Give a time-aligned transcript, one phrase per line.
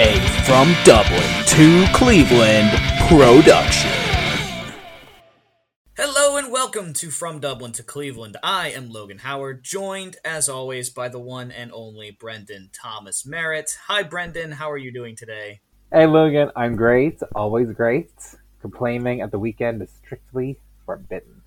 [0.00, 2.70] a From Dublin to Cleveland
[3.06, 3.92] production.
[5.96, 8.36] Hello and welcome to From Dublin to Cleveland.
[8.42, 13.78] I am Logan Howard, joined as always by the one and only Brendan Thomas Merritt.
[13.86, 14.50] Hi, Brendan.
[14.50, 15.60] How are you doing today?
[15.92, 16.50] Hey, Logan.
[16.56, 17.20] I'm great.
[17.36, 18.10] Always great.
[18.60, 21.42] Complaining at the weekend is strictly forbidden.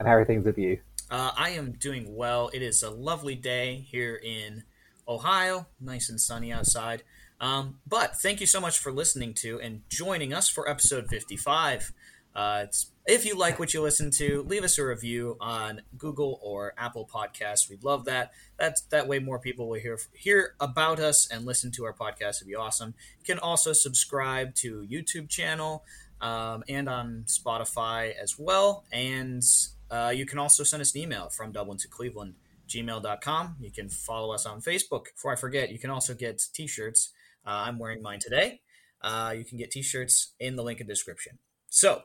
[0.00, 0.80] And how are things with you?
[1.08, 2.50] Uh, I am doing well.
[2.52, 4.64] It is a lovely day here in
[5.08, 7.04] Ohio, nice and sunny outside.
[7.40, 11.92] Um, but thank you so much for listening to and joining us for episode 55.
[12.34, 12.66] Uh,
[13.06, 17.08] if you like what you listen to, leave us a review on Google or Apple
[17.10, 17.70] Podcasts.
[17.70, 18.32] We'd love that.
[18.58, 22.36] That's that way more people will hear hear about us and listen to our podcast.
[22.36, 22.94] It'd be awesome.
[23.20, 25.84] You can also subscribe to YouTube channel
[26.20, 28.84] um, and on Spotify as well.
[28.92, 29.42] And
[29.90, 32.34] uh, you can also send us an email from Dublin to Cleveland
[32.68, 33.56] gmail.com.
[33.60, 35.04] You can follow us on Facebook.
[35.14, 37.12] Before I forget, you can also get t-shirts.
[37.46, 38.60] Uh, I'm wearing mine today.
[39.02, 41.38] Uh, you can get t-shirts in the link in the description.
[41.68, 42.02] So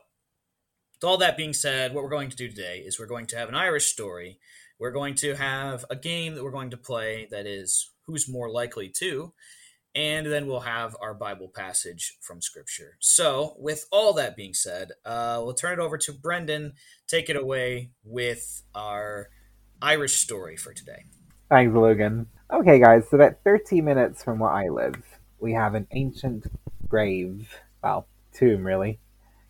[0.94, 3.36] with all that being said, what we're going to do today is we're going to
[3.36, 4.38] have an Irish story.
[4.78, 8.50] We're going to have a game that we're going to play that is who's more
[8.50, 9.32] likely to,
[9.94, 12.96] and then we'll have our Bible passage from Scripture.
[13.00, 16.72] So, with all that being said, uh, we'll turn it over to Brendan.
[17.06, 19.28] Take it away with our
[19.80, 21.04] Irish story for today.
[21.50, 22.26] Thanks, Logan.
[22.52, 25.02] Okay, guys, so about 30 minutes from where I live,
[25.42, 26.46] we have an ancient
[26.88, 27.48] grave,
[27.82, 29.00] well, tomb really,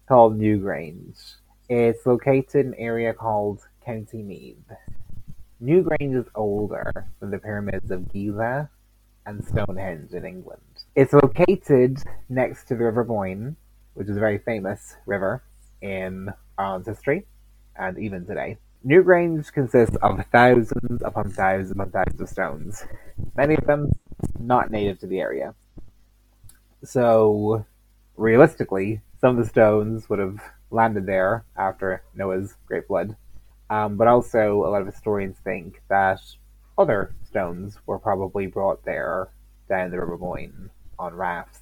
[0.09, 1.35] called Newgrange.
[1.69, 4.73] It's located in an area called County Meath.
[5.63, 8.71] Newgrange is older than the pyramids of Giza
[9.27, 10.63] and Stonehenge in England.
[10.97, 11.99] It's located
[12.31, 13.57] next to the River Boyne,
[13.93, 15.43] which is a very famous river
[15.83, 17.27] in Ireland's history
[17.77, 18.57] and even today.
[18.85, 22.85] Newgrange consists of thousands upon thousands upon thousands of stones,
[23.37, 23.91] many of them
[24.41, 25.55] not native to the area.
[26.85, 27.65] So,
[28.17, 33.17] realistically, some of the stones would have landed there after Noah's Great Flood.
[33.71, 36.21] Um, but also, a lot of historians think that
[36.77, 39.29] other stones were probably brought there
[39.69, 41.61] down the River Boyne on rafts.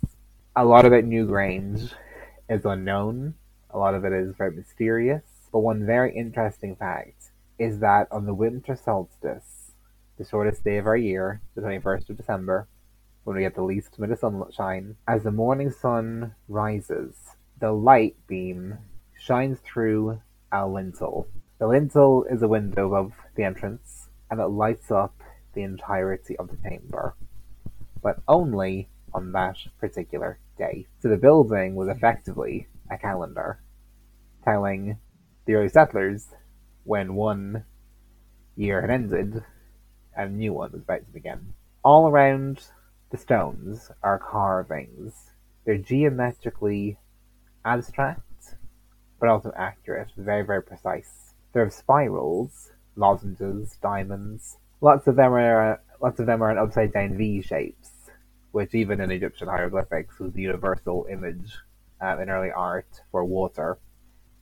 [0.57, 1.93] A lot about Newgrange
[2.49, 3.35] is unknown.
[3.71, 5.23] A lot of it is very mysterious.
[5.53, 9.73] But one very interesting fact is that on the winter solstice,
[10.17, 12.67] the shortest day of our year, the 21st of December,
[13.25, 17.15] when we get the least bit of sunshine, as the morning sun rises,
[17.59, 18.79] the light beam
[19.19, 20.21] shines through
[20.53, 21.29] a lintel.
[21.59, 25.15] The lintel is a window above the entrance, and it lights up
[25.53, 27.15] the entirety of the chamber,
[28.03, 30.87] but only on that particular day.
[31.01, 33.61] So the building was effectively a calendar,
[34.45, 34.99] telling
[35.45, 36.29] the early settlers
[36.85, 37.65] when one
[38.57, 39.45] year had ended
[40.17, 41.55] and a new one was about to begin.
[41.83, 42.63] All around
[43.11, 45.33] the stones are carvings.
[45.65, 46.99] They're geometrically
[47.65, 48.31] abstract
[49.21, 51.35] but also accurate, very, very precise.
[51.53, 54.57] There are spirals, lozenges, diamonds.
[54.81, 57.91] Lots of them are lots of them are in upside down V shapes,
[58.53, 61.55] which even in Egyptian hieroglyphics was the universal image
[62.03, 63.79] uh, in early art for water.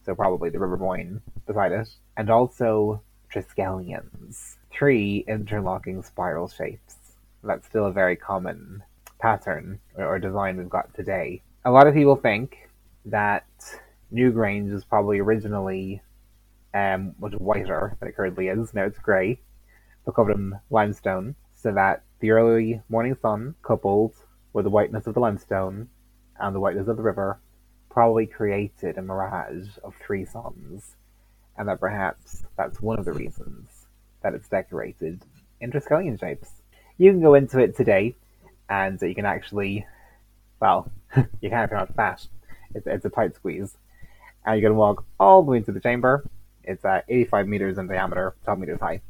[0.04, 3.02] So probably the River Boyne beside it, and also
[3.32, 6.94] triskelions, three interlocking spiral shapes.
[7.43, 8.82] That's still a very common
[9.21, 11.43] pattern or, or design we've got today.
[11.65, 12.69] A lot of people think
[13.06, 13.47] that
[14.12, 16.03] Newgrange is probably originally
[16.75, 18.75] um, was whiter than it currently is.
[18.75, 19.41] Now it's grey,
[20.04, 24.15] but covered in limestone, so that the early morning sun, coupled
[24.53, 25.88] with the whiteness of the limestone
[26.38, 27.41] and the whiteness of the river,
[27.91, 30.97] probably created a mirage of three suns,
[31.56, 33.87] and that perhaps that's one of the reasons
[34.22, 35.22] that it's decorated
[35.60, 36.62] in Triskelion shapes.
[36.98, 38.14] You can go into it today,
[38.69, 39.86] and you can actually,
[40.60, 42.26] well, you can if you're not fat.
[42.75, 43.76] It's, it's a tight squeeze
[44.48, 46.25] and you can walk all the way into the chamber.
[46.64, 49.00] It's uh, 85 meters in diameter, 12 meters high,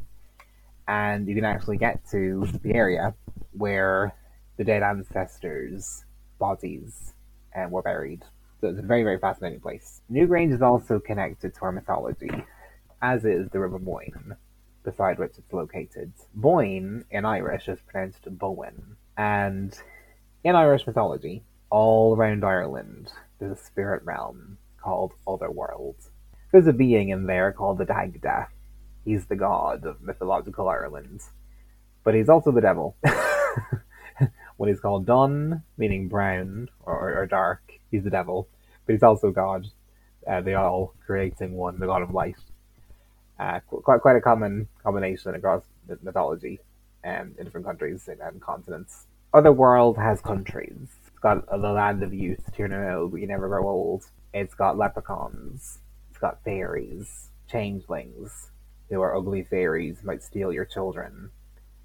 [0.87, 3.15] and you can actually get to the area
[3.53, 4.15] where
[4.57, 6.05] the dead ancestors'
[6.39, 7.15] bodies
[7.57, 8.23] uh, were buried.
[8.61, 10.01] So it's a very, very fascinating place.
[10.11, 12.31] Newgrange is also connected to our mythology,
[13.01, 14.37] as is the River Boyne,
[14.89, 16.13] beside which it's located.
[16.35, 19.77] Boyne in Irish is pronounced Bowen, and
[20.43, 25.97] in Irish mythology, all around Ireland, there's a spirit realm called Otherworld.
[26.53, 28.49] There's a being in there called the Dagda.
[29.05, 31.21] He's the god of mythological Ireland.
[32.03, 32.97] But he's also the devil.
[34.57, 38.49] when he's called Dun, meaning brown or, or, dark, he's the devil.
[38.87, 39.67] But he's also God.
[40.27, 42.37] Uh, they all creating one, the god of light.
[43.39, 45.63] Uh, quite quite a common combination across
[46.03, 46.59] mythology
[47.05, 49.07] um, in different countries and continents.
[49.33, 50.89] Otherworld has countries.
[51.07, 54.05] It's got the land of youth, know, but you never grow old.
[54.33, 55.79] It's got leprechauns.
[56.11, 58.51] It's got fairies, changelings,
[58.89, 61.31] who are ugly fairies, might steal your children,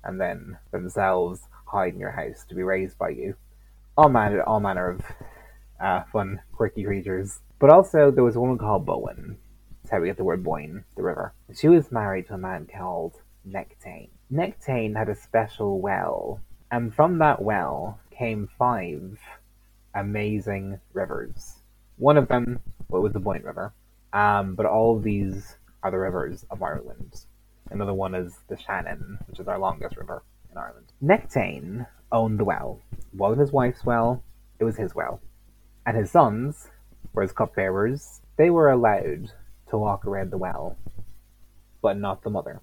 [0.04, 3.36] and then themselves hide in your house to be raised by you.
[3.98, 5.02] All manner, all manner of
[5.80, 7.40] uh, fun, quirky creatures.
[7.60, 9.38] But also, there was a woman called Bowen.
[9.92, 11.34] How we get the word Boyne, the river.
[11.54, 14.10] She was married to a man called Nechtan.
[14.32, 16.40] Nechtan had a special well,
[16.72, 19.20] and from that well came five
[19.94, 21.60] amazing rivers.
[21.98, 22.60] One of them
[22.90, 23.72] was the Boyne River,
[24.14, 27.26] um, but all of these are the rivers of Ireland.
[27.70, 30.92] Another one is the Shannon, which is our longest river in Ireland.
[31.04, 32.80] Nechtan owned the well.
[32.92, 34.24] It wasn't his wife's well,
[34.58, 35.22] it was his well.
[35.86, 36.70] And his sons
[37.14, 38.22] were his cupbearers.
[38.38, 39.32] They were allowed
[39.74, 40.78] to walk around the well,
[41.82, 42.62] but not the mother.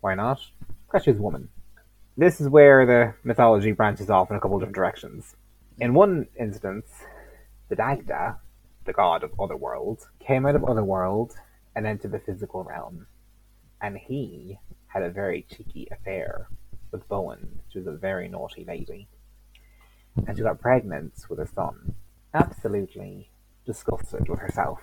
[0.00, 0.40] Why not?
[0.86, 1.48] Because she's a woman.
[2.16, 5.34] This is where the mythology branches off in a couple of different directions.
[5.80, 6.86] In one instance,
[7.68, 8.36] the Dagda,
[8.84, 11.34] the god of Otherworld, came out of Otherworld
[11.74, 13.08] and entered the physical realm.
[13.82, 16.46] And he had a very cheeky affair
[16.92, 17.58] with Bowen.
[17.72, 19.08] She was a very naughty lady.
[20.28, 21.96] And she got pregnant with a son.
[22.32, 23.30] Absolutely
[23.66, 24.78] disgusted with herself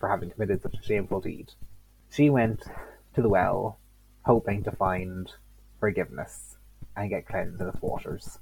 [0.00, 1.52] for having committed such a shameful deed.
[2.10, 2.64] She went
[3.14, 3.78] to the well,
[4.24, 5.30] hoping to find
[5.78, 6.56] forgiveness
[6.96, 8.38] and get cleansed in its waters.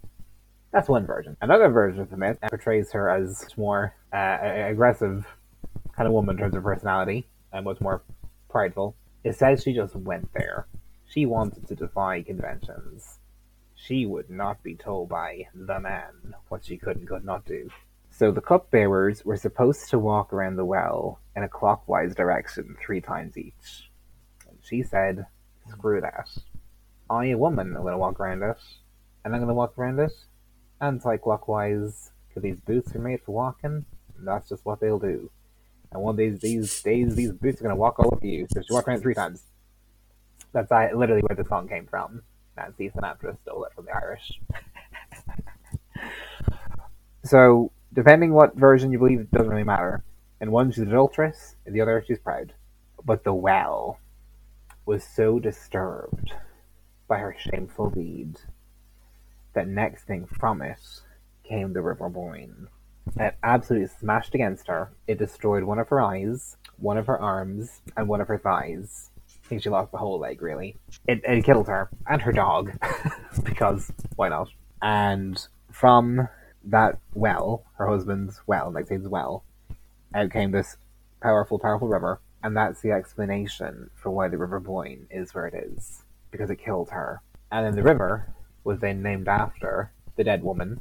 [0.73, 1.37] That's one version.
[1.41, 5.27] Another version of the myth portrays her as more uh, aggressive
[5.97, 8.03] kind of woman in terms of personality and was more
[8.49, 8.95] prideful.
[9.25, 10.67] It says she just went there.
[11.07, 13.19] She wanted to defy conventions.
[13.75, 17.71] She would not be told by the man what she could and could not do.
[18.19, 23.01] So the cupbearers were supposed to walk around the well in a clockwise direction three
[23.01, 23.93] times each.
[24.49, 25.27] And she said,
[25.71, 26.29] screw that.
[27.09, 28.57] I, a woman, am going to walk around it,
[29.25, 30.11] and I'm going to walk around it
[30.81, 33.85] anti-clockwise, because these boots are made for walking,
[34.17, 35.31] and that's just what they'll do.
[35.93, 38.49] And one of these, these days, these boots are going to walk all over you,
[38.53, 39.45] so she walk around three times.
[40.53, 42.23] That's uh, literally where the song came from.
[42.57, 44.41] Nancy Sinatra stole it from the Irish.
[47.25, 50.03] so, depending what version you believe, it doesn't really matter.
[50.41, 52.53] In one, she's adulteress, in the other, she's proud.
[53.05, 53.99] But the well
[54.87, 56.33] was so disturbed
[57.09, 58.39] by her shameful deed
[59.55, 60.79] that next thing from it
[61.45, 62.69] came the River Boyne.
[63.17, 64.93] It absolutely smashed against her.
[65.07, 69.11] It destroyed one of her eyes, one of her arms, and one of her thighs.
[69.45, 70.77] I think she lost the whole leg, really.
[71.07, 72.73] It, it killed her and her dog,
[73.45, 74.49] because why not?
[74.83, 76.29] And from
[76.65, 79.45] that well, her husband's well, like Satan's well,
[80.15, 80.77] out came this
[81.23, 85.55] powerful, powerful river, and that's the explanation for why the River Boyne is where it
[85.55, 87.23] is, because it killed her.
[87.51, 88.35] And then the river
[88.65, 90.81] was then named after the dead woman,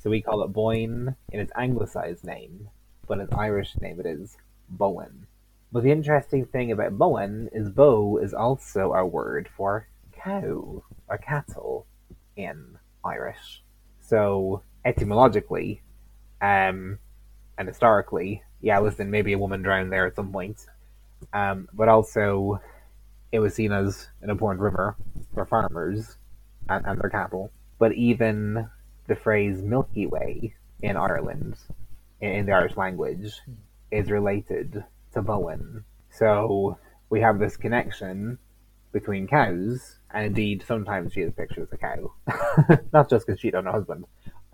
[0.00, 2.68] so we call it Boyne in its anglicized name,
[3.06, 4.36] but in its Irish name it is
[4.68, 5.26] Bowen.
[5.72, 11.18] But the interesting thing about Bowen is bow is also our word for cow or
[11.18, 11.86] cattle
[12.36, 13.62] in Irish.
[14.00, 15.82] So etymologically,
[16.40, 16.98] um,
[17.58, 20.66] and historically, yeah, listen, maybe a woman drowned there at some point.
[21.32, 22.60] Um, but also,
[23.32, 24.96] it was seen as an important river
[25.32, 26.16] for farmers
[26.68, 27.50] and, and their cattle.
[27.78, 28.68] But even
[29.06, 31.56] the phrase Milky Way in Ireland,
[32.20, 33.32] in, in the Irish language,
[33.90, 35.84] is related to Bowen.
[36.10, 36.78] So
[37.10, 38.38] we have this connection
[38.92, 42.78] between cows, and indeed, sometimes she is pictured as a cow.
[42.92, 44.04] Not just because she don't husband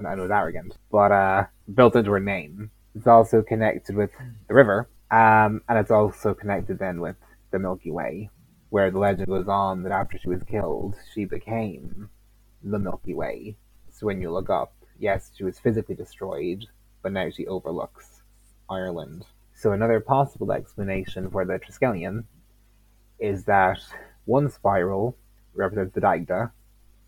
[0.01, 2.71] and, and was arrogant, but uh, built into her name.
[2.95, 4.11] It's also connected with
[4.49, 7.17] the river, um, and it's also connected then with
[7.51, 8.31] the Milky Way,
[8.71, 12.09] where the legend goes on that after she was killed, she became
[12.65, 13.57] the Milky Way.
[13.91, 16.67] So when you look up, yes, she was physically destroyed,
[17.03, 18.23] but now she overlooks
[18.69, 19.27] Ireland.
[19.55, 22.25] So another possible explanation for the Triskelion
[23.19, 23.81] is that
[24.25, 25.17] one spiral
[25.55, 26.53] represents the Dagda,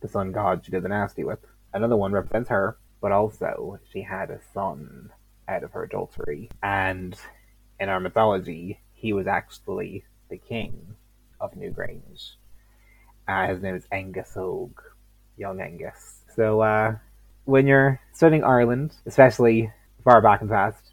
[0.01, 1.39] the sun god she did the nasty with.
[1.73, 5.11] Another one represents her, but also she had a son
[5.49, 6.49] out of her adultery.
[6.63, 7.15] And
[7.79, 10.95] in our mythology, he was actually the king
[11.41, 12.37] of Newgrange.
[13.29, 14.81] Uh, his name is Angus Og
[15.37, 16.21] young Angus.
[16.35, 16.97] So uh,
[17.45, 19.71] when you're studying Ireland, especially
[20.05, 20.93] far back and past,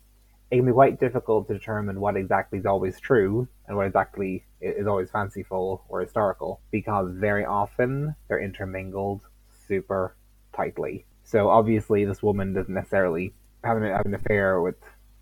[0.50, 4.46] it can be quite difficult to determine what exactly is always true and what exactly
[4.62, 9.22] is always fanciful or historical because very often they're intermingled
[9.68, 10.16] super
[10.56, 11.06] tightly.
[11.30, 13.34] So obviously, this woman doesn't necessarily
[13.64, 14.78] have an, have an affair with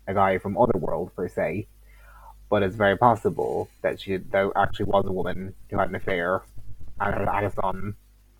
[0.06, 1.68] a guy from Otherworld per se,
[2.48, 6.40] but it's very possible that she that actually was a woman who had an affair
[6.98, 7.92] and had a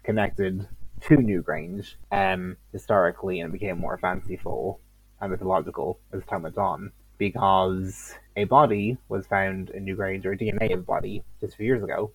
[0.03, 0.67] connected
[1.03, 4.81] to Newgrange um, historically and became more fanciful
[5.21, 6.91] and mythological as time went on.
[7.19, 11.67] Because a body was found in Newgrange, or DNA of a body, just a few
[11.67, 12.13] years ago,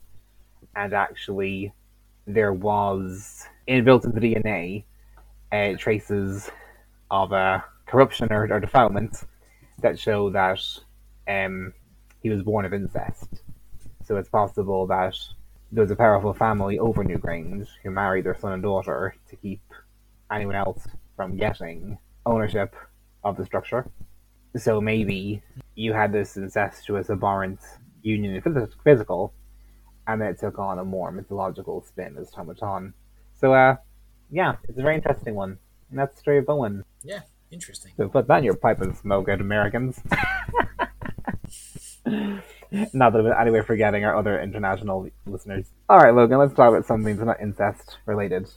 [0.76, 1.74] and actually
[2.26, 4.86] there was inbuilt into the DNA
[5.54, 6.50] uh, traces
[7.12, 9.24] of uh, corruption or, or defilement
[9.82, 10.60] that show that
[11.28, 11.74] um,
[12.22, 13.28] he was born of incest.
[14.04, 15.16] So it's possible that
[15.72, 19.62] there was a powerful family over Newgrange who married their son and daughter to keep
[20.32, 22.76] anyone else from getting ownership
[23.24, 23.90] of the structure.
[24.56, 25.42] So maybe
[25.76, 27.60] you had this incestuous, abhorrent
[28.02, 28.42] union
[28.84, 29.34] physical,
[30.08, 32.94] and then it took on a more mythological spin as time went on.
[33.40, 33.78] So, uh,
[34.34, 35.60] yeah, it's a very interesting one.
[35.90, 36.84] And that's the story of Bowen.
[37.04, 37.22] Yeah,
[37.52, 37.92] interesting.
[37.98, 40.02] So put that in your pipe and smoke it, Americans.
[42.94, 45.68] not that I'm anyway forgetting our other international listeners.
[45.88, 48.50] Alright, Logan, let's talk about something that's not incest related.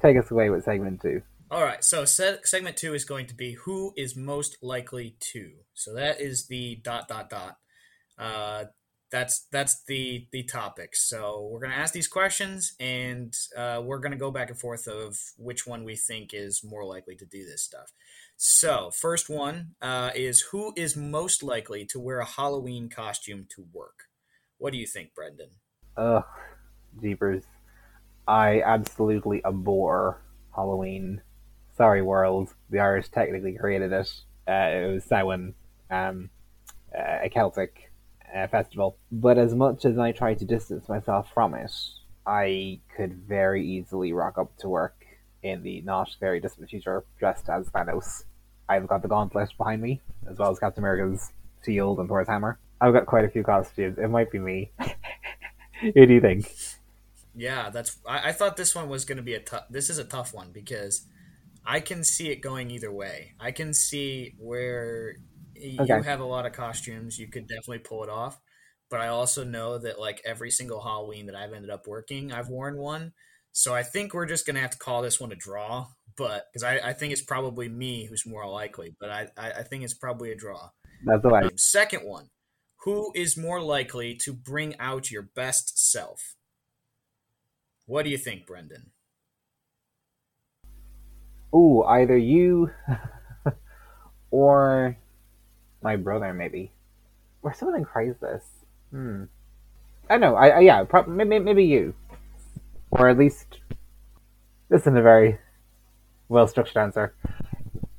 [0.00, 1.20] Take us away with segment two.
[1.50, 5.50] All right, so se- segment two is going to be who is most likely to.
[5.74, 7.58] So that is the dot dot dot.
[8.18, 8.64] Uh,
[9.12, 10.96] that's that's the the topic.
[10.96, 15.18] So we're gonna ask these questions, and uh, we're gonna go back and forth of
[15.36, 17.92] which one we think is more likely to do this stuff.
[18.36, 23.66] So first one uh, is who is most likely to wear a Halloween costume to
[23.72, 24.08] work.
[24.58, 25.50] What do you think, Brendan?
[25.96, 26.24] Ugh,
[27.00, 27.44] jeepers!
[28.26, 30.22] I absolutely abhor
[30.56, 31.20] Halloween
[31.76, 34.12] sorry world, the Irish technically created it.
[34.48, 35.54] Uh, it was Samhain,
[35.90, 36.30] um,
[36.96, 37.91] uh, a Celtic
[38.34, 38.96] uh, festival.
[39.10, 41.72] But as much as I try to distance myself from it,
[42.26, 44.94] I could very easily rock up to work
[45.42, 48.24] in the not very distant future dressed as Thanos.
[48.68, 51.32] I've got the gauntlet behind me, as well as Captain America's
[51.64, 52.58] shield and Thor's hammer.
[52.80, 53.98] I've got quite a few costumes.
[53.98, 54.70] It might be me.
[55.80, 56.50] Who do you think?
[57.34, 57.98] Yeah, that's.
[58.06, 59.64] I, I thought this one was going to be a tough.
[59.68, 61.06] This is a tough one because
[61.64, 63.32] I can see it going either way.
[63.40, 65.16] I can see where
[65.80, 65.96] okay.
[65.96, 68.40] you have a lot of costumes, you could definitely pull it off.
[68.90, 72.48] But I also know that like every single Halloween that I've ended up working, I've
[72.48, 73.12] worn one.
[73.52, 75.86] So I think we're just gonna have to call this one a draw.
[76.16, 79.62] But because I, I think it's probably me who's more likely, but I, I, I
[79.62, 80.68] think it's probably a draw.
[81.04, 81.40] That's the way.
[81.40, 82.28] Um, second one,
[82.84, 86.34] who is more likely to bring out your best self?
[87.86, 88.90] What do you think, Brendan?
[91.54, 92.70] Ooh, either you
[94.30, 94.96] or
[95.82, 96.72] my brother, maybe.
[97.42, 98.42] Or someone in crisis.
[98.90, 99.24] Hmm.
[100.08, 100.34] I know.
[100.34, 100.84] I, I yeah.
[100.84, 101.94] Pro- maybe, maybe you,
[102.90, 103.58] or at least
[104.68, 105.38] this isn't a very
[106.28, 107.14] well structured answer.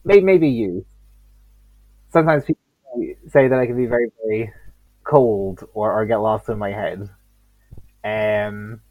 [0.03, 0.85] Maybe maybe you.
[2.11, 2.61] Sometimes people
[3.29, 4.53] say that I can be very very
[5.03, 7.09] cold or, or get lost in my head.
[8.03, 8.81] Um,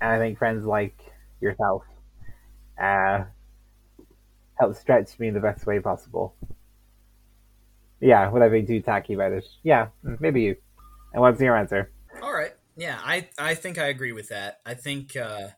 [0.00, 0.98] and I think friends like
[1.40, 1.82] yourself
[2.80, 3.24] uh,
[4.54, 6.34] help stretch me in the best way possible.
[8.00, 9.44] Yeah, without being too tacky about it.
[9.62, 10.56] Yeah, mm, maybe you.
[11.12, 11.90] And what's your answer?
[12.22, 12.52] All right.
[12.76, 14.60] Yeah, I I think I agree with that.
[14.64, 15.48] I think uh,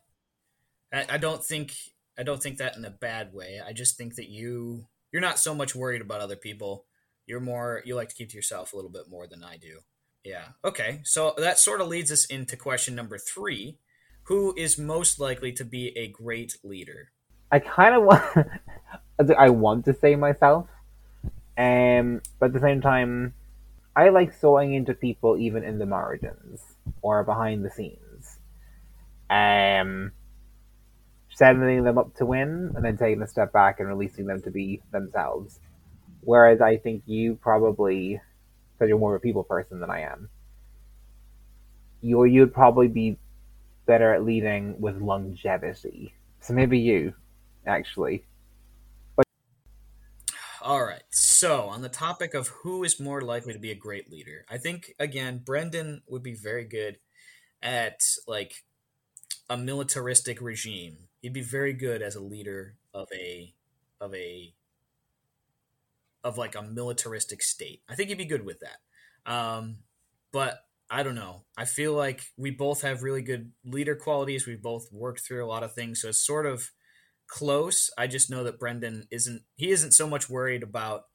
[0.91, 1.75] I, I don't think
[2.17, 3.61] I don't think that in a bad way.
[3.65, 6.85] I just think that you you're not so much worried about other people.
[7.27, 9.79] You're more you like to keep to yourself a little bit more than I do.
[10.23, 10.45] Yeah.
[10.63, 11.01] Okay.
[11.03, 13.77] So that sort of leads us into question number three:
[14.23, 17.11] Who is most likely to be a great leader?
[17.51, 18.47] I kind of want.
[19.37, 20.67] I want to say myself,
[21.61, 23.35] um, but at the same time,
[23.95, 26.59] I like sewing into people even in the margins
[27.03, 28.39] or behind the scenes.
[29.29, 30.11] Um,
[31.29, 34.49] setting them up to win and then taking a step back and releasing them to
[34.49, 35.59] be themselves.
[36.21, 38.19] Whereas I think you probably,
[38.73, 40.29] because you're more of a people person than I am,
[42.01, 43.19] you you'd probably be
[43.85, 46.15] better at leading with longevity.
[46.39, 47.13] So maybe you,
[47.67, 48.23] actually.
[50.61, 51.01] All right.
[51.09, 54.57] So, on the topic of who is more likely to be a great leader, I
[54.59, 56.99] think again Brendan would be very good
[57.61, 58.63] at like
[59.49, 61.09] a militaristic regime.
[61.21, 63.53] He'd be very good as a leader of a
[64.01, 64.53] of a
[66.23, 67.81] of like a militaristic state.
[67.89, 69.31] I think he'd be good with that.
[69.31, 69.77] Um,
[70.31, 71.43] but I don't know.
[71.57, 74.45] I feel like we both have really good leader qualities.
[74.45, 76.69] We've both worked through a lot of things, so it's sort of
[77.31, 77.89] close.
[77.97, 81.05] I just know that Brendan isn't he isn't so much worried about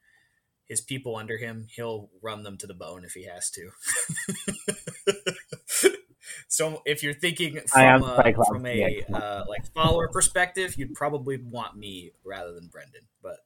[0.64, 1.68] his people under him.
[1.76, 3.70] He'll run them to the bone if he has to.
[6.48, 11.76] so if you're thinking from a, from a uh, like follower perspective, you'd probably want
[11.76, 13.36] me rather than Brendan, but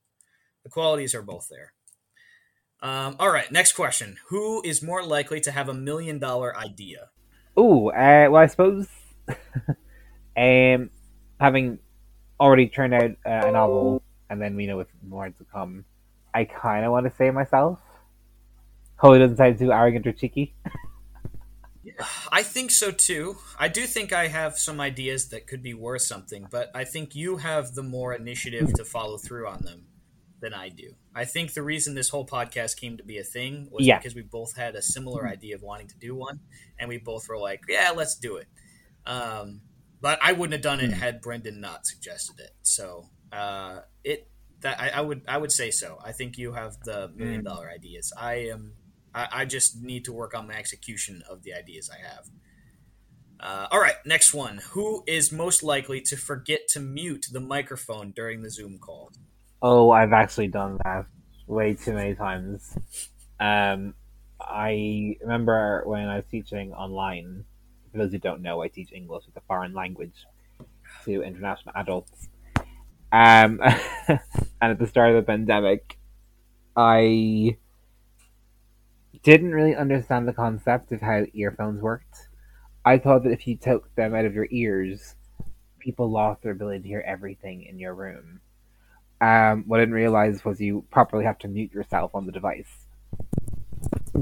[0.63, 1.73] the qualities are both there.
[2.83, 7.09] Um, all right, next question: Who is more likely to have a million dollar idea?
[7.57, 8.87] Oh, uh, well, I suppose.
[10.37, 10.91] um,
[11.39, 11.79] having
[12.41, 15.85] already turned out uh, a novel, and then we know with more to come,
[16.35, 17.79] I kind of want to say myself.
[18.97, 20.55] Hope it doesn't sound too arrogant or cheeky.
[22.33, 23.37] I think so too.
[23.59, 27.15] I do think I have some ideas that could be worth something, but I think
[27.15, 29.87] you have the more initiative to follow through on them
[30.41, 30.95] than I do.
[31.15, 33.99] I think the reason this whole podcast came to be a thing was Yeah.
[33.99, 36.41] because we both had a similar idea of wanting to do one,
[36.79, 38.49] and we both were like, "Yeah, let's do it."
[39.07, 39.61] Um,
[40.01, 42.53] but I wouldn't have done it had Brendan not suggested it.
[42.63, 44.29] So uh, it
[44.61, 45.99] that I, I would I would say so.
[46.05, 48.13] I think you have the million dollar ideas.
[48.19, 48.73] I am.
[49.15, 52.27] I, I just need to work on my execution of the ideas I have.
[53.41, 54.61] Uh, all right, next one.
[54.73, 59.13] Who is most likely to forget to mute the microphone during the Zoom call?
[59.63, 61.07] Oh, I've actually done that
[61.47, 62.77] way too many times.
[63.41, 63.95] Um,
[64.41, 67.45] I remember when I was teaching online.
[67.93, 70.27] For those who don't know, I teach English as a foreign language
[71.05, 72.29] to international adults.
[73.13, 73.61] Um,
[74.09, 74.21] and
[74.61, 75.99] at the start of the pandemic,
[76.77, 77.57] I
[79.23, 82.29] didn't really understand the concept of how earphones worked.
[82.85, 85.17] I thought that if you took them out of your ears,
[85.79, 88.41] people lost their ability to hear everything in your room.
[89.21, 92.87] Um, what I didn't realize was you properly have to mute yourself on the device.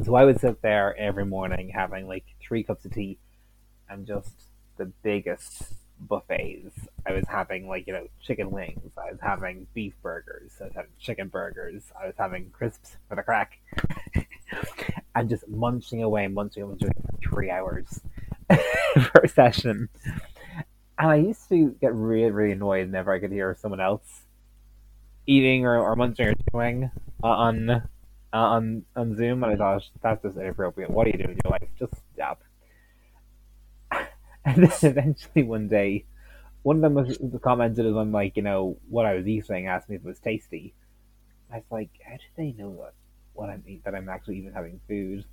[0.04, 3.18] So I would sit there every morning having like three cups of tea
[3.88, 4.30] and just
[4.76, 6.74] the biggest buffets.
[7.06, 8.92] I was having like, you know, chicken wings.
[8.96, 10.52] I was having beef burgers.
[10.60, 11.84] I was having chicken burgers.
[12.00, 13.58] I was having crisps for the crack.
[15.14, 18.00] and just munching away, munching away, for three hours
[18.48, 19.88] per session.
[20.98, 24.22] And I used to get really, really annoyed whenever I could hear someone else
[25.26, 26.90] eating or, or munching or chewing
[27.22, 27.80] on uh,
[28.32, 30.90] on on Zoom, and I thought that's just inappropriate.
[30.90, 31.68] What are you doing with your life?
[31.78, 31.94] Just.
[34.54, 36.04] And then eventually one day,
[36.62, 39.96] one of them was commented on like you know what I was eating, asked me
[39.96, 40.74] if it was tasty.
[41.52, 42.94] I was like, how did they know that
[43.34, 45.24] what I'm eating, that I'm actually even having food?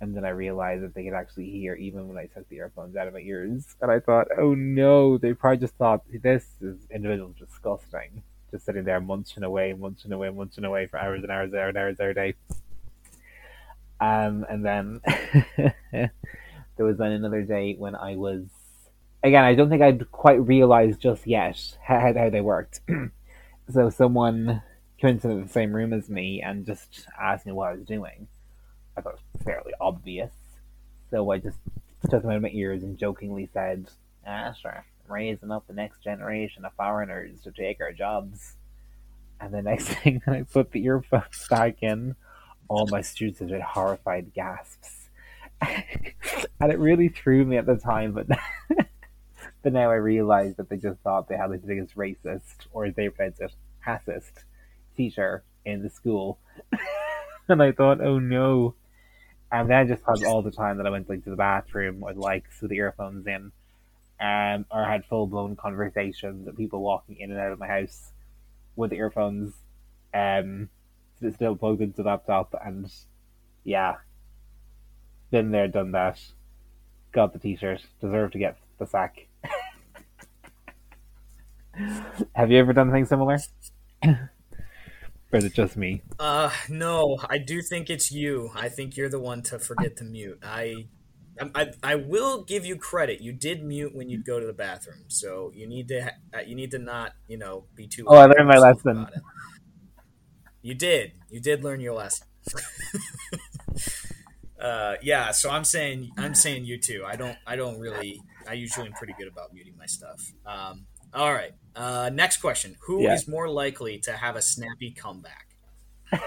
[0.00, 2.96] And then I realized that they could actually hear even when I took the earphones
[2.96, 3.64] out of my ears.
[3.80, 8.84] And I thought, oh no, they probably just thought this is individual disgusting just sitting
[8.84, 11.96] there munching away, munching away, munching away for hours and hours and hours and hours
[12.00, 12.34] every day.
[13.98, 15.00] Um, and then
[16.76, 18.44] there was then another day when I was
[19.22, 19.44] again.
[19.44, 22.80] I don't think I'd quite realized just yet how how they worked.
[23.72, 24.62] so someone
[24.98, 28.28] came into the same room as me and just asked me what I was doing.
[28.96, 30.32] I thought it was fairly obvious,
[31.10, 31.58] so I just
[32.08, 33.88] took them out of my ears and jokingly said,
[34.26, 38.54] "Ah, sure." raising up the next generation of foreigners to take our jobs.
[39.40, 42.16] And the next thing that I put the earphones back in,
[42.68, 44.95] all my students had horrified gasps.
[46.60, 48.26] and it really threw me at the time, but
[49.62, 53.08] but now I realize that they just thought they had the biggest racist, or they
[53.08, 53.52] pronounced it,
[53.86, 54.44] racist
[54.96, 56.38] teacher in the school.
[57.48, 58.74] and I thought, oh no.
[59.50, 62.00] And then I just thought all the time that I went like to the bathroom
[62.00, 63.52] with like with the earphones in
[64.20, 68.12] um, or had full blown conversations with people walking in and out of my house
[68.74, 69.54] with the earphones
[70.14, 70.68] um,
[71.34, 72.54] still plugged into the laptop.
[72.64, 72.90] And
[73.64, 73.96] yeah,
[75.30, 76.20] been there, done that.
[77.12, 79.26] Got the t shirt, deserve to get the sack.
[82.34, 83.38] Have you ever done anything similar?
[84.04, 84.30] or
[85.32, 86.02] is it just me?
[86.18, 88.50] Uh, no, I do think it's you.
[88.54, 90.38] I think you're the one to forget to mute.
[90.42, 90.86] I,
[91.54, 93.20] I, I will give you credit.
[93.20, 96.54] You did mute when you'd go to the bathroom, so you need to, ha- you
[96.54, 98.04] need to not, you know, be too.
[98.06, 99.06] Oh, I learned my lesson.
[100.62, 101.12] You did.
[101.30, 102.26] You did learn your lesson.
[104.60, 105.32] uh, yeah.
[105.32, 107.04] So I'm saying, I'm saying you too.
[107.06, 108.20] I don't, I don't really.
[108.48, 110.32] I usually am pretty good about muting my stuff.
[110.46, 111.52] Um, all right.
[111.74, 113.30] Uh, next question: Who is Yeah.
[113.32, 115.48] more likely to have a snappy comeback?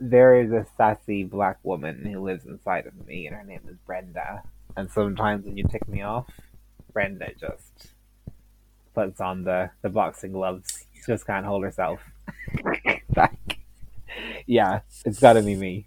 [0.00, 3.76] there is a sassy black woman who lives inside of me, and her name is
[3.86, 4.42] Brenda.
[4.76, 6.28] And sometimes when you tick me off,
[6.92, 7.88] Brenda just
[8.94, 10.84] puts on the, the boxing gloves.
[10.94, 12.00] She just can't hold herself.
[13.10, 13.36] back.
[14.46, 15.84] Yeah, it's gotta be me.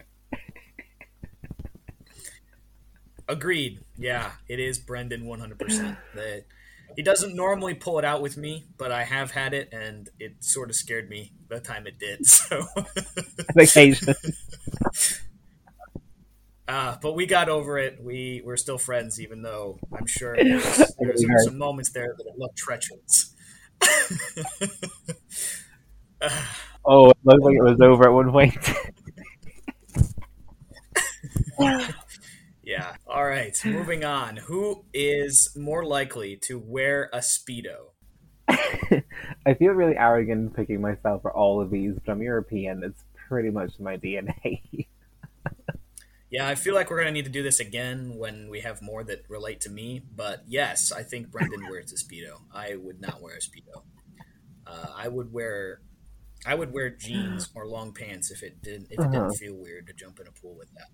[3.32, 3.80] Agreed.
[3.98, 5.98] Yeah, it is Brendan 100%.
[6.16, 6.44] That
[6.98, 10.44] he doesn't normally pull it out with me, but I have had it, and it
[10.44, 12.26] sort of scared me the time it did.
[12.28, 12.66] So,
[13.56, 14.14] Vacation.
[16.68, 18.04] uh, but we got over it.
[18.04, 20.64] We we're still friends, even though I'm sure there's,
[21.00, 21.46] there's Very.
[21.46, 23.34] some moments there that looked treacherous.
[26.84, 28.58] Oh, it looked like it was over at one point.
[32.72, 32.96] Yeah.
[33.06, 34.38] All right, moving on.
[34.38, 37.92] Who is more likely to wear a speedo?
[38.48, 42.82] I feel really arrogant picking myself for all of these, but I'm European.
[42.84, 44.88] It's pretty much my DNA.
[46.32, 49.04] yeah, I feel like we're gonna need to do this again when we have more
[49.04, 50.04] that relate to me.
[50.16, 52.40] But yes, I think Brendan wears a speedo.
[52.54, 53.84] I would not wear a speedo.
[54.66, 55.82] Uh, I would wear,
[56.46, 59.12] I would wear jeans or long pants if it didn't if it uh-huh.
[59.12, 60.88] didn't feel weird to jump in a pool with that.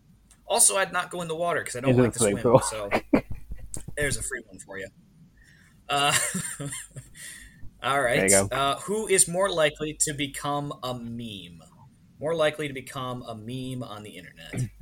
[0.48, 2.38] Also, I'd not go in the water because I don't like to swim.
[2.42, 2.90] So
[3.98, 4.88] there's a free one for you.
[5.90, 6.14] Uh,
[7.84, 8.32] all right.
[8.34, 11.62] Uh, who is more likely to become a meme?
[12.20, 14.70] More likely to become a meme on the internet.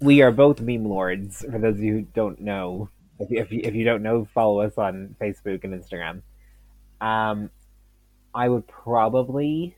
[0.00, 1.44] We are both meme lords.
[1.48, 2.88] For those of you who don't know,
[3.20, 6.22] if you, if you, if you don't know, follow us on Facebook and Instagram.
[7.00, 7.50] Um,
[8.34, 9.76] I would probably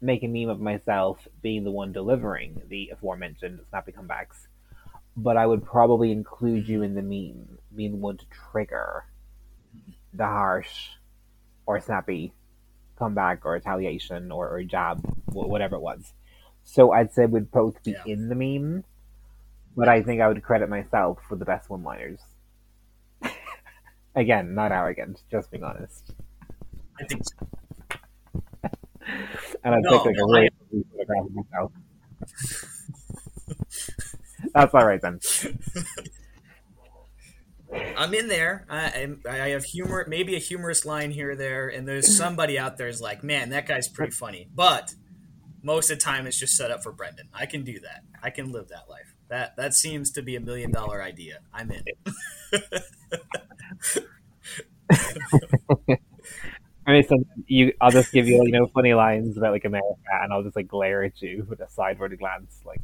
[0.00, 4.46] make a meme of myself being the one delivering the aforementioned snappy comebacks,
[5.16, 9.04] but I would probably include you in the meme, being the one to trigger
[10.12, 10.90] the harsh
[11.66, 12.32] or snappy
[12.98, 16.12] comeback or retaliation or, or jab, whatever it was.
[16.62, 18.02] So I'd say we'd both be yeah.
[18.06, 18.84] in the meme,
[19.76, 22.20] but I think I would credit myself for the best one liners.
[24.14, 26.12] Again, not arrogant, just being honest.
[27.00, 27.46] I think so.
[29.64, 31.72] and I no, picked like no, a really ugly photograph of myself.
[34.54, 35.20] That's all right then.
[37.96, 38.66] I'm in there.
[38.68, 42.78] I, I have humor, maybe a humorous line here or there, and there's somebody out
[42.78, 44.48] there is like, man, that guy's pretty funny.
[44.52, 44.94] But
[45.62, 47.28] most of the time, it's just set up for Brendan.
[47.32, 48.02] I can do that.
[48.22, 49.14] I can live that life.
[49.28, 51.40] That that seems to be a million dollar idea.
[51.52, 51.84] I'm in.
[57.46, 60.56] You, I'll just give you, you know, funny lines about like America, and I'll just
[60.56, 62.80] like glare at you with a sideways glance, like,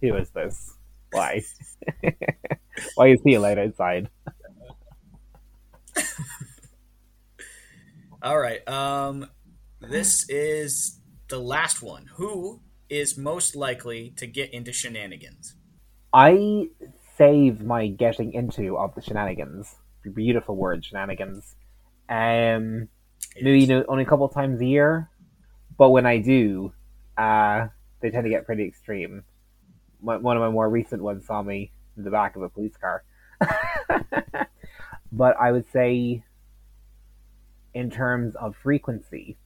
[0.00, 0.76] who is this?
[1.12, 1.42] Why?
[2.96, 4.08] Why is he allowed outside?
[8.22, 8.66] All right.
[8.68, 9.28] Um,
[9.80, 12.06] this is the last one.
[12.16, 15.54] Who is most likely to get into shenanigans?
[16.12, 16.68] I
[17.16, 19.74] save my getting into of the shenanigans.
[20.14, 21.54] Beautiful word, shenanigans.
[22.08, 22.88] Um,
[23.40, 25.10] maybe you know only a couple times a year,
[25.76, 26.72] but when I do,
[27.16, 27.68] uh,
[28.00, 29.24] they tend to get pretty extreme.
[30.00, 33.04] One of my more recent ones saw me in the back of a police car.
[35.12, 36.22] but I would say,
[37.72, 39.36] in terms of frequency,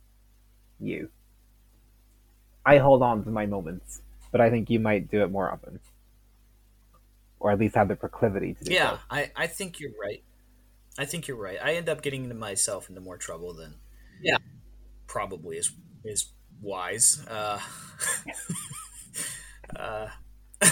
[0.81, 1.11] you.
[2.67, 5.81] I hold on to my moments, but I think you might do it more often,
[7.41, 8.99] or at least have the proclivity to do yeah, so.
[9.11, 10.23] I, I think you're right.
[10.99, 11.59] I think you're right.
[11.63, 13.77] I end up getting into myself into more trouble than
[14.21, 14.39] yeah
[15.07, 15.73] probably is
[16.05, 17.25] is wise.
[17.29, 17.59] Uh,
[19.77, 20.09] uh,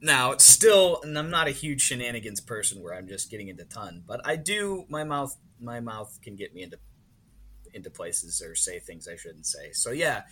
[0.00, 3.64] now it's still, and I'm not a huge shenanigans person where I'm just getting into
[3.64, 4.84] ton, but I do.
[4.88, 6.78] My mouth, my mouth can get me into
[7.72, 9.72] into places or say things I shouldn't say.
[9.72, 10.22] So yeah,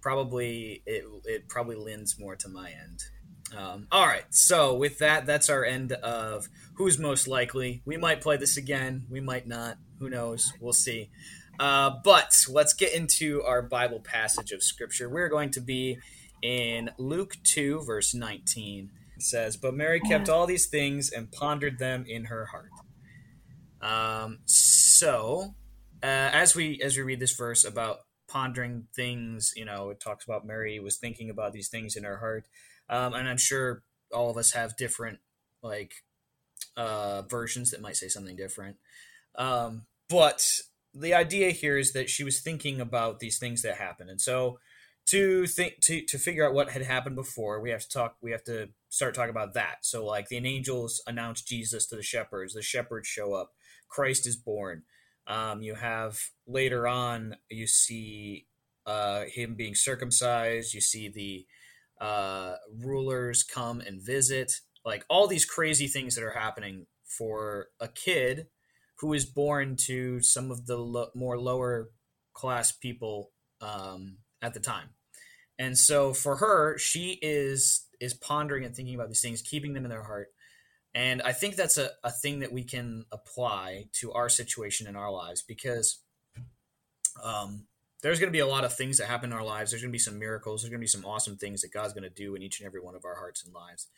[0.00, 3.00] probably it it probably lends more to my end.
[3.56, 4.24] Um, all right.
[4.30, 7.82] So with that, that's our end of who's most likely.
[7.84, 9.06] We might play this again.
[9.10, 9.78] We might not.
[9.98, 10.52] Who knows?
[10.60, 11.10] We'll see.
[11.58, 15.10] Uh, but let's get into our Bible passage of Scripture.
[15.10, 15.98] We're going to be
[16.42, 18.90] in Luke 2, verse 19.
[19.16, 22.70] It says, But Mary kept all these things and pondered them in her heart.
[23.82, 25.54] Um, so,
[26.02, 30.24] uh, as we as we read this verse about pondering things, you know, it talks
[30.24, 32.46] about Mary was thinking about these things in her heart.
[32.90, 35.20] Um, and I'm sure all of us have different
[35.62, 35.92] like
[36.76, 38.76] uh, versions that might say something different.
[39.36, 40.44] Um, but
[40.92, 44.58] the idea here is that she was thinking about these things that happened, and so
[45.06, 48.16] to think to to figure out what had happened before, we have to talk.
[48.20, 49.78] We have to start talking about that.
[49.82, 52.54] So, like the angels announce Jesus to the shepherds.
[52.54, 53.52] The shepherds show up.
[53.88, 54.82] Christ is born.
[55.26, 58.46] Um, you have later on, you see
[58.86, 60.74] uh, him being circumcised.
[60.74, 61.46] You see the
[62.00, 64.52] uh, rulers come and visit,
[64.84, 68.46] like all these crazy things that are happening for a kid
[69.00, 71.90] who is born to some of the lo- more lower
[72.32, 74.90] class people um, at the time.
[75.58, 79.84] And so for her, she is is pondering and thinking about these things, keeping them
[79.84, 80.28] in their heart.
[80.94, 84.96] And I think that's a, a thing that we can apply to our situation in
[84.96, 86.02] our lives because
[87.22, 87.66] um,
[88.02, 89.70] there's going to be a lot of things that happen in our lives.
[89.70, 90.62] There's going to be some miracles.
[90.62, 92.66] There's going to be some awesome things that God's going to do in each and
[92.66, 93.88] every one of our hearts and lives.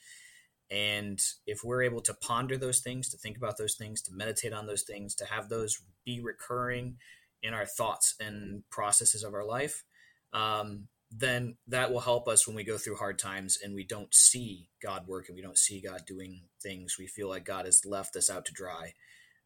[0.71, 4.53] And if we're able to ponder those things, to think about those things, to meditate
[4.53, 6.97] on those things, to have those be recurring
[7.43, 9.85] in our thoughts and processes of our life,
[10.33, 14.15] um, then that will help us when we go through hard times and we don't
[14.15, 16.97] see God working, we don't see God doing things.
[16.99, 18.95] We feel like God has left us out to dry.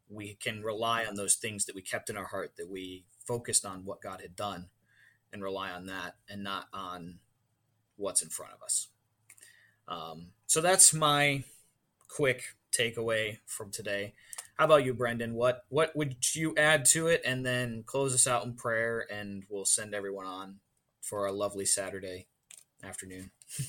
[0.09, 3.64] We can rely on those things that we kept in our heart, that we focused
[3.66, 4.69] on what God had done
[5.33, 7.19] and rely on that and not on
[7.97, 8.88] what's in front of us.
[9.88, 11.45] Um, so that's my
[12.09, 12.42] quick
[12.73, 14.14] takeaway from today.
[14.59, 15.35] How about you, Brendan?
[15.35, 19.45] What what would you add to it, and then close us out in prayer, and
[19.49, 20.57] we'll send everyone on
[21.03, 22.27] for a lovely Saturday
[22.83, 23.31] afternoon.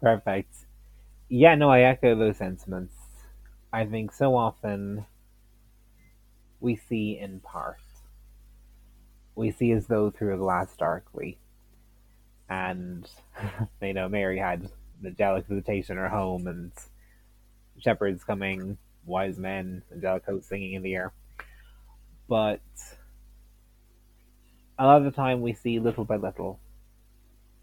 [0.00, 0.54] Perfect.
[1.28, 2.94] Yeah, no, I echo those sentiments.
[3.74, 5.04] I think so often
[6.60, 7.80] we see in part.
[9.34, 11.38] We see as though through a glass darkly.
[12.48, 13.10] And,
[13.82, 14.70] you know, Mary had
[15.02, 16.70] the angelic visitation in her home and
[17.80, 21.12] shepherds coming, wise men, angelic hosts singing in the air.
[22.28, 22.60] But
[24.78, 26.60] a lot of the time we see little by little.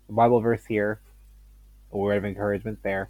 [0.09, 0.99] A Bible verse here,
[1.89, 3.09] a word of encouragement there.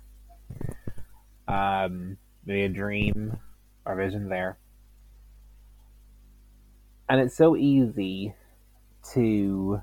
[1.47, 3.37] Um, maybe a dream
[3.85, 4.57] or vision there.
[7.09, 8.33] And it's so easy
[9.13, 9.81] to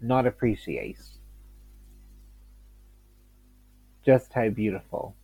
[0.00, 0.98] not appreciate
[4.04, 5.14] just how beautiful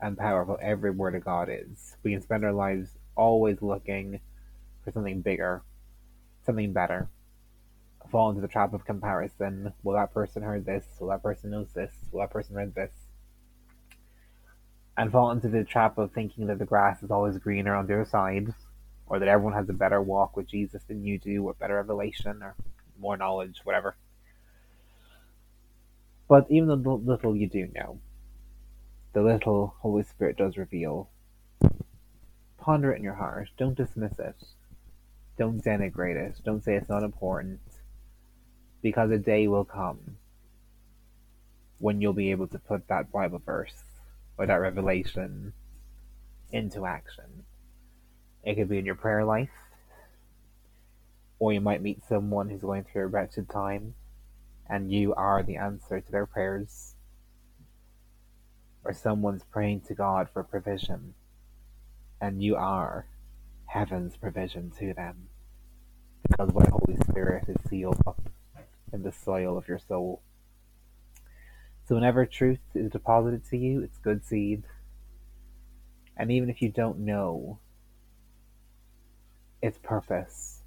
[0.00, 1.96] and powerful every word of God is.
[2.02, 4.20] We can spend our lives always looking
[4.84, 5.62] for something bigger,
[6.44, 7.08] something better.
[8.10, 9.72] Fall into the trap of comparison.
[9.82, 10.84] Will that person heard this?
[10.98, 11.92] Will that person knows this?
[12.10, 12.90] Will that person read this?
[14.96, 17.94] And fall into the trap of thinking that the grass is always greener on the
[17.94, 18.52] other side,
[19.06, 22.42] or that everyone has a better walk with Jesus than you do, or better revelation,
[22.42, 22.54] or
[23.00, 23.96] more knowledge, whatever.
[26.28, 28.00] But even the little you do know,
[29.14, 31.08] the little Holy Spirit does reveal,
[32.58, 33.48] ponder it in your heart.
[33.56, 34.36] Don't dismiss it.
[35.38, 36.40] Don't denigrate it.
[36.44, 37.60] Don't say it's not important.
[38.82, 40.16] Because a day will come
[41.78, 43.82] when you'll be able to put that Bible verse
[44.38, 45.52] or that revelation
[46.50, 47.44] into action.
[48.42, 49.50] It could be in your prayer life,
[51.38, 53.94] or you might meet someone who's going through a wretched time,
[54.68, 56.94] and you are the answer to their prayers.
[58.84, 61.14] Or someone's praying to God for provision,
[62.20, 63.06] and you are
[63.66, 65.28] heaven's provision to them.
[66.28, 68.20] Because what Holy Spirit is sealed up
[68.92, 70.20] in the soil of your soul.
[71.84, 74.62] So whenever truth is deposited to you, it's good seed.
[76.16, 77.58] And even if you don't know
[79.60, 80.62] its purpose,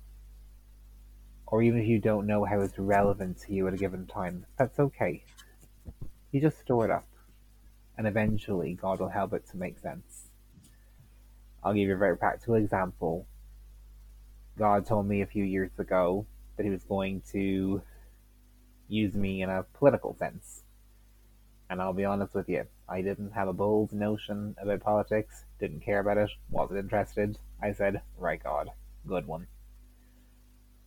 [1.47, 4.45] or even if you don't know how it's relevant to you at a given time,
[4.57, 5.23] that's okay.
[6.31, 7.07] You just store it up,
[7.97, 10.27] and eventually God will help it to make sense.
[11.63, 13.25] I'll give you a very practical example.
[14.57, 16.25] God told me a few years ago
[16.57, 17.81] that He was going to
[18.89, 20.64] use me in a political sense.
[21.69, 25.83] And I'll be honest with you, I didn't have a bold notion about politics, didn't
[25.83, 27.37] care about it, wasn't interested.
[27.61, 28.69] I said, right God,
[29.07, 29.47] good one.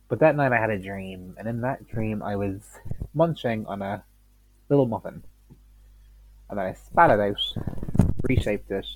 [0.07, 2.61] But that night I had a dream, and in that dream I was
[3.13, 4.03] munching on a
[4.69, 5.23] little muffin.
[6.49, 8.87] And then I spat it out, reshaped it,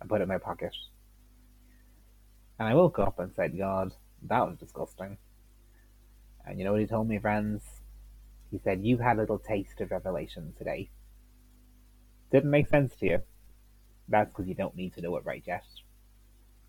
[0.00, 0.74] and put it in my pocket.
[2.58, 5.18] And I woke up and said, God, that was disgusting.
[6.46, 7.62] And you know what he told me, friends?
[8.54, 10.88] He said, You had a little taste of revelation today.
[12.30, 13.22] Didn't make sense to you.
[14.08, 15.64] That's because you don't need to know it right yet.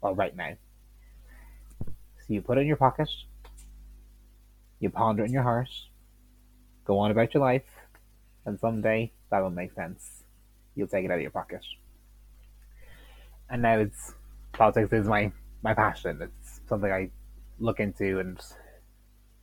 [0.01, 0.53] Or right now.
[1.85, 3.09] So you put it in your pocket,
[4.79, 5.69] you ponder it in your heart,
[6.85, 7.69] go on about your life,
[8.47, 10.23] and someday that'll make sense.
[10.73, 11.63] You'll take it out of your pocket.
[13.47, 14.15] And now it's
[14.53, 16.19] politics is my my passion.
[16.19, 17.11] It's something I
[17.59, 18.41] look into and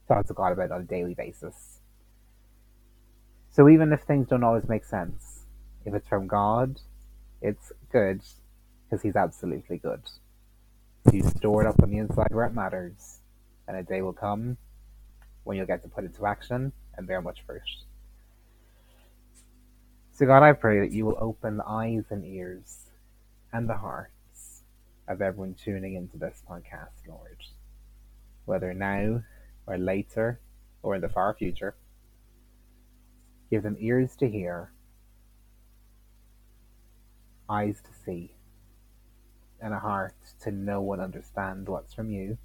[0.09, 1.82] talk to God about on a daily basis.
[3.53, 5.45] So even if things don't always make sense,
[5.85, 6.81] if it's from God,
[7.43, 8.23] it's good
[8.85, 10.01] because He's absolutely good.
[11.11, 13.19] He's stored up on the inside where it matters,
[13.69, 14.57] and a day will come
[15.45, 17.61] when you'll get to put it to action and bear much fruit.
[20.13, 22.87] So, God, I pray that you will open the eyes and ears
[23.53, 24.63] and the hearts
[25.09, 27.37] of everyone tuning into this podcast, Lord.
[28.47, 29.23] Whether now
[29.67, 30.41] or later
[30.83, 31.75] or in the far future,
[33.53, 34.73] give them ears to hear,
[37.51, 38.33] eyes to see,
[39.61, 42.39] and a heart to know and understand what's from you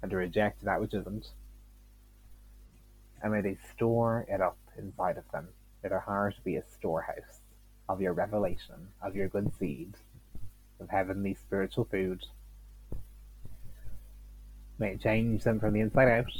[0.00, 1.26] and to reject that which isn't.
[3.22, 5.48] And may they store it up inside of them.
[5.82, 7.42] May their heart be a storehouse
[7.86, 9.92] of your revelation, of your good seed
[10.80, 12.24] of heavenly spiritual food.
[14.78, 16.32] May it change them from the inside out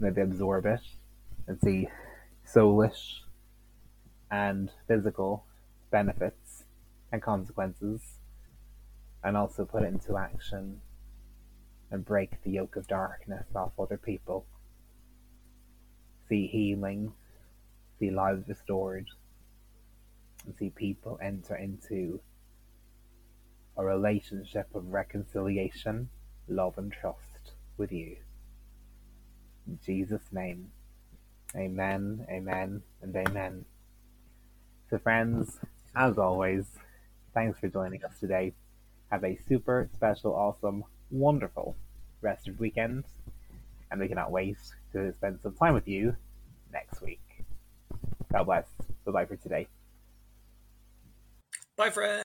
[0.00, 0.80] maybe absorb it
[1.46, 1.86] and see
[2.46, 3.20] soulish
[4.30, 5.44] and physical
[5.90, 6.64] benefits
[7.12, 8.18] and consequences,
[9.22, 10.80] and also put it into action
[11.90, 14.46] and break the yoke of darkness off other people.
[16.28, 17.12] See healing,
[17.98, 19.06] see lives restored,
[20.44, 22.20] and see people enter into
[23.76, 26.08] a relationship of reconciliation,
[26.48, 28.16] love, and trust with you.
[29.66, 30.70] In Jesus' name,
[31.56, 33.64] amen, amen, and amen.
[34.90, 35.58] So, friends,
[35.94, 36.64] as always,
[37.32, 38.52] thanks for joining us today.
[39.10, 41.76] Have a super special, awesome, wonderful
[42.20, 43.04] rest of weekend,
[43.90, 44.56] and we cannot wait
[44.92, 46.16] to spend some time with you
[46.72, 47.20] next week.
[48.32, 48.66] God bless.
[49.04, 49.68] Bye bye for today.
[51.76, 52.22] Bye, friends.